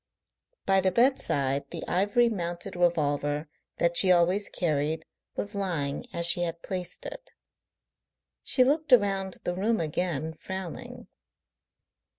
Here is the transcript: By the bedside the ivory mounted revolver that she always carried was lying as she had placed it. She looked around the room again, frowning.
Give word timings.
By 0.65 0.81
the 0.81 0.89
bedside 0.91 1.69
the 1.69 1.87
ivory 1.87 2.27
mounted 2.27 2.75
revolver 2.75 3.47
that 3.77 3.95
she 3.97 4.11
always 4.11 4.49
carried 4.49 5.05
was 5.35 5.53
lying 5.53 6.07
as 6.11 6.25
she 6.25 6.41
had 6.41 6.63
placed 6.63 7.05
it. 7.05 7.33
She 8.41 8.63
looked 8.63 8.91
around 8.91 9.37
the 9.43 9.53
room 9.53 9.79
again, 9.79 10.33
frowning. 10.33 11.07